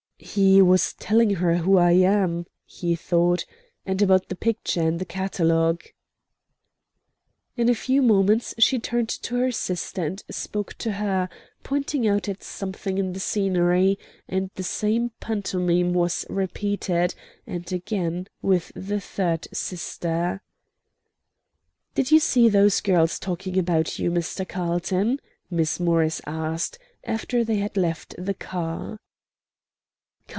"He 0.23 0.61
was 0.61 0.93
telling 0.93 1.31
her 1.37 1.57
who 1.57 1.79
I 1.79 1.93
am," 1.93 2.45
he 2.63 2.95
thought, 2.95 3.43
"and 3.87 3.99
about 4.03 4.29
the 4.29 4.35
picture 4.35 4.83
in 4.83 4.99
the 4.99 5.03
catalogue." 5.03 5.81
In 7.57 7.67
a 7.67 7.73
few 7.75 8.03
moments 8.03 8.53
she 8.59 8.77
turned 8.77 9.09
to 9.09 9.37
her 9.37 9.51
sister 9.51 10.05
and 10.05 10.21
spoke 10.29 10.75
to 10.75 10.91
her, 10.93 11.27
pointing 11.63 12.07
out 12.07 12.29
at 12.29 12.43
something 12.43 12.99
in 12.99 13.13
the 13.13 13.19
scenery, 13.19 13.97
and 14.27 14.51
the 14.53 14.61
same 14.63 15.09
pantomime 15.19 15.91
was 15.91 16.23
repeated, 16.29 17.15
and 17.47 17.73
again 17.73 18.27
with 18.43 18.71
the 18.75 19.01
third 19.01 19.47
sister. 19.51 20.43
"Did 21.95 22.11
you 22.11 22.19
see 22.19 22.47
those 22.47 22.79
girls 22.79 23.17
talking 23.17 23.57
about 23.57 23.97
you, 23.97 24.11
Mr. 24.11 24.47
Carlton?" 24.47 25.19
Miss 25.49 25.79
Morris 25.79 26.21
asked, 26.27 26.77
after 27.03 27.43
they 27.43 27.55
had 27.57 27.75
left 27.75 28.13
the 28.19 28.35
car. 28.35 28.99